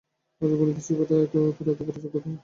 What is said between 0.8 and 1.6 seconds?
বেটা, তোর